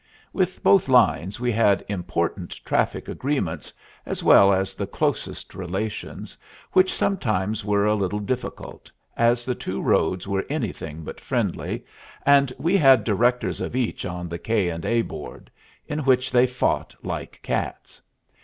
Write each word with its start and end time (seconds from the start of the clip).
With 0.33 0.63
both 0.63 0.89
lines 0.89 1.39
we 1.39 1.51
had 1.51 1.85
important 1.87 2.59
traffic 2.65 3.07
agreements, 3.07 3.71
as 4.03 4.23
well 4.23 4.51
as 4.51 4.73
the 4.73 4.87
closest 4.87 5.53
relations, 5.53 6.35
which 6.71 6.91
sometimes 6.91 7.63
were 7.63 7.85
a 7.85 7.93
little 7.93 8.17
difficult, 8.17 8.91
as 9.15 9.45
the 9.45 9.53
two 9.53 9.79
roads 9.79 10.27
were 10.27 10.47
anything 10.49 11.03
but 11.03 11.21
friendly, 11.21 11.85
and 12.25 12.51
we 12.57 12.77
had 12.77 13.03
directors 13.03 13.61
of 13.61 13.75
each 13.75 14.03
on 14.03 14.27
the 14.27 14.39
K. 14.39 14.69
& 14.69 14.69
A. 14.69 15.01
board, 15.03 15.51
in 15.87 15.99
which 15.99 16.31
they 16.31 16.47
fought 16.47 16.95
like 17.03 17.39
cats. 17.43 18.01